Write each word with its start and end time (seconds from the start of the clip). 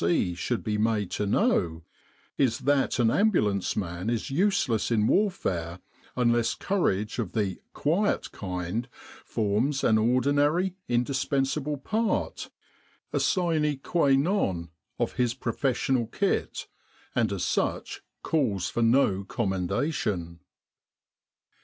C. 0.03 0.33
should 0.33 0.63
be 0.63 0.79
made 0.79 1.11
to 1.11 1.27
know 1.27 1.83
is 2.35 2.57
that 2.61 2.97
an 2.97 3.11
ambulance 3.11 3.77
man 3.77 4.09
is 4.09 4.31
useless 4.31 4.89
in 4.89 5.05
warfare 5.05 5.77
unless 6.15 6.55
courage 6.55 7.19
of 7.19 7.33
the 7.33 7.59
"quiet" 7.75 8.31
kind 8.31 8.89
forms 9.23 9.83
an 9.83 9.99
ordinary, 9.99 10.75
indispensable 10.89 11.77
part, 11.77 12.49
a 13.13 13.19
sine 13.19 13.77
qua 13.83 14.09
non, 14.15 14.71
of 14.97 15.17
his 15.17 15.35
professional 15.35 16.07
kit, 16.07 16.65
and 17.13 17.31
as 17.31 17.45
such 17.45 18.01
calls 18.23 18.69
for 18.71 18.81
no 18.81 19.23
commendation. 19.23 20.39